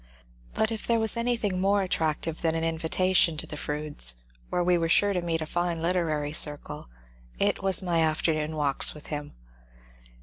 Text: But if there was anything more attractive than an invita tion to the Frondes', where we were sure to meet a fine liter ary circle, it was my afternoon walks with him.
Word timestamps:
But 0.55 0.71
if 0.71 0.87
there 0.87 0.99
was 0.99 1.15
anything 1.15 1.61
more 1.61 1.83
attractive 1.83 2.41
than 2.41 2.55
an 2.55 2.63
invita 2.63 3.13
tion 3.15 3.37
to 3.37 3.45
the 3.45 3.55
Frondes', 3.55 4.15
where 4.49 4.63
we 4.63 4.75
were 4.75 4.89
sure 4.89 5.13
to 5.13 5.21
meet 5.21 5.41
a 5.41 5.45
fine 5.45 5.79
liter 5.79 6.09
ary 6.09 6.33
circle, 6.33 6.87
it 7.37 7.61
was 7.61 7.83
my 7.83 7.99
afternoon 8.01 8.55
walks 8.55 8.95
with 8.95 9.05
him. 9.13 9.35